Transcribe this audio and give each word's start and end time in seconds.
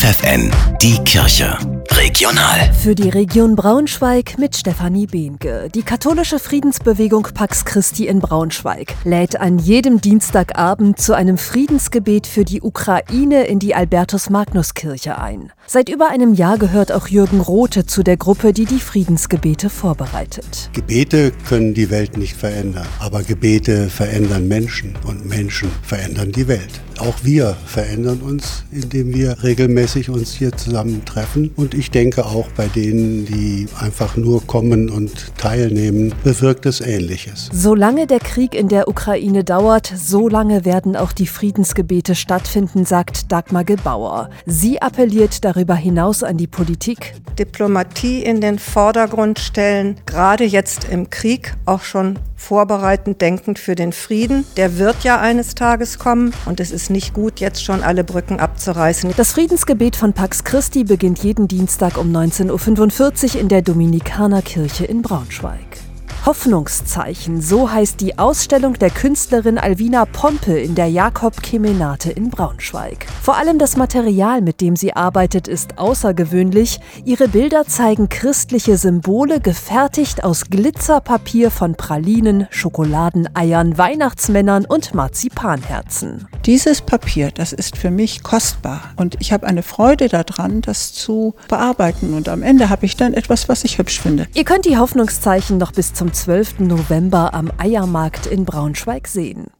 FFN, 0.00 0.50
die 0.80 0.96
Kirche. 1.04 1.79
Regional. 2.00 2.72
Für 2.72 2.94
die 2.94 3.10
Region 3.10 3.56
Braunschweig 3.56 4.38
mit 4.38 4.56
Stefanie 4.56 5.06
Behnke. 5.06 5.68
Die 5.74 5.82
katholische 5.82 6.38
Friedensbewegung 6.38 7.28
Pax 7.34 7.66
Christi 7.66 8.06
in 8.06 8.20
Braunschweig 8.20 8.94
lädt 9.04 9.38
an 9.38 9.58
jedem 9.58 10.00
Dienstagabend 10.00 10.98
zu 10.98 11.12
einem 11.12 11.36
Friedensgebet 11.36 12.26
für 12.26 12.46
die 12.46 12.62
Ukraine 12.62 13.44
in 13.44 13.58
die 13.58 13.74
Albertus-Magnus-Kirche 13.74 15.18
ein. 15.18 15.52
Seit 15.66 15.90
über 15.90 16.08
einem 16.08 16.32
Jahr 16.32 16.56
gehört 16.56 16.90
auch 16.90 17.06
Jürgen 17.06 17.40
Rothe 17.40 17.84
zu 17.84 18.02
der 18.02 18.16
Gruppe, 18.16 18.54
die 18.54 18.64
die 18.64 18.80
Friedensgebete 18.80 19.68
vorbereitet. 19.68 20.70
Gebete 20.72 21.32
können 21.46 21.74
die 21.74 21.90
Welt 21.90 22.16
nicht 22.16 22.34
verändern, 22.34 22.86
aber 22.98 23.22
Gebete 23.22 23.90
verändern 23.90 24.48
Menschen 24.48 24.94
und 25.06 25.26
Menschen 25.26 25.70
verändern 25.82 26.32
die 26.32 26.48
Welt. 26.48 26.80
Auch 26.98 27.16
wir 27.22 27.56
verändern 27.64 28.20
uns, 28.20 28.64
indem 28.70 29.14
wir 29.14 29.42
regelmäßig 29.42 30.10
uns 30.10 30.32
hier 30.32 30.52
zusammentreffen. 30.52 31.50
Und 31.56 31.72
ich 31.72 31.89
denke 31.90 32.24
auch 32.24 32.48
bei 32.56 32.66
denen, 32.68 33.26
die 33.26 33.66
einfach 33.78 34.16
nur 34.16 34.46
kommen 34.46 34.88
und 34.90 35.36
teilnehmen, 35.36 36.14
bewirkt 36.24 36.66
es 36.66 36.80
Ähnliches. 36.80 37.48
Solange 37.52 38.06
der 38.06 38.20
Krieg 38.20 38.54
in 38.54 38.68
der 38.68 38.88
Ukraine 38.88 39.44
dauert, 39.44 39.92
solange 39.94 40.64
werden 40.64 40.96
auch 40.96 41.12
die 41.12 41.26
Friedensgebete 41.26 42.14
stattfinden, 42.14 42.84
sagt 42.84 43.32
Dagmar 43.32 43.64
Gebauer. 43.64 44.30
Sie 44.46 44.80
appelliert 44.80 45.44
darüber 45.44 45.74
hinaus 45.74 46.22
an 46.22 46.36
die 46.36 46.46
Politik. 46.46 47.14
Diplomatie 47.38 48.22
in 48.22 48.40
den 48.40 48.58
Vordergrund 48.58 49.38
stellen, 49.38 49.96
gerade 50.06 50.44
jetzt 50.44 50.84
im 50.90 51.10
Krieg 51.10 51.54
auch 51.66 51.82
schon 51.82 52.18
vorbereitend 52.36 53.20
denkend 53.20 53.58
für 53.58 53.74
den 53.74 53.92
Frieden. 53.92 54.46
Der 54.56 54.78
wird 54.78 55.04
ja 55.04 55.20
eines 55.20 55.54
Tages 55.54 55.98
kommen 55.98 56.32
und 56.46 56.58
es 56.58 56.70
ist 56.70 56.90
nicht 56.90 57.12
gut, 57.12 57.38
jetzt 57.38 57.62
schon 57.62 57.82
alle 57.82 58.02
Brücken 58.02 58.40
abzureißen. 58.40 59.12
Das 59.16 59.32
Friedensgebet 59.32 59.94
von 59.94 60.14
Pax 60.14 60.42
Christi 60.42 60.84
beginnt 60.84 61.22
jeden 61.22 61.48
Dienstag 61.48 61.79
um 61.96 62.14
19.45 62.14 63.34
Uhr 63.34 63.40
in 63.40 63.48
der 63.48 63.62
Dominikanerkirche 63.62 64.84
in 64.84 65.00
Braunschweig. 65.00 65.69
Hoffnungszeichen, 66.30 67.40
so 67.40 67.72
heißt 67.72 68.00
die 68.00 68.16
Ausstellung 68.16 68.74
der 68.74 68.90
Künstlerin 68.90 69.58
Alvina 69.58 70.04
Pompe 70.04 70.56
in 70.60 70.76
der 70.76 70.86
Jakob 70.86 71.42
Kemenate 71.42 72.12
in 72.12 72.30
Braunschweig. 72.30 73.04
Vor 73.20 73.36
allem 73.36 73.58
das 73.58 73.76
Material, 73.76 74.40
mit 74.40 74.60
dem 74.60 74.76
sie 74.76 74.92
arbeitet, 74.94 75.48
ist 75.48 75.78
außergewöhnlich. 75.78 76.78
Ihre 77.04 77.26
Bilder 77.26 77.64
zeigen 77.66 78.08
christliche 78.08 78.76
Symbole, 78.76 79.40
gefertigt 79.40 80.22
aus 80.22 80.44
Glitzerpapier 80.44 81.50
von 81.50 81.74
Pralinen, 81.74 82.46
Schokoladeneiern, 82.50 83.76
Weihnachtsmännern 83.76 84.66
und 84.66 84.94
Marzipanherzen. 84.94 86.28
Dieses 86.46 86.80
Papier, 86.80 87.32
das 87.32 87.52
ist 87.52 87.76
für 87.76 87.90
mich 87.90 88.22
kostbar 88.22 88.94
und 88.94 89.16
ich 89.18 89.32
habe 89.32 89.48
eine 89.48 89.64
Freude 89.64 90.08
daran, 90.08 90.60
das 90.62 90.92
zu 90.92 91.34
bearbeiten 91.48 92.14
und 92.14 92.28
am 92.28 92.44
Ende 92.44 92.70
habe 92.70 92.86
ich 92.86 92.96
dann 92.96 93.14
etwas, 93.14 93.48
was 93.48 93.64
ich 93.64 93.78
hübsch 93.78 94.00
finde. 94.00 94.28
Ihr 94.34 94.44
könnt 94.44 94.64
die 94.64 94.78
Hoffnungszeichen 94.78 95.58
noch 95.58 95.72
bis 95.72 95.92
zum 95.92 96.12
12. 96.20 96.60
November 96.60 97.32
am 97.32 97.50
Eiermarkt 97.56 98.26
in 98.26 98.44
Braunschweig 98.44 99.08
sehen. 99.08 99.50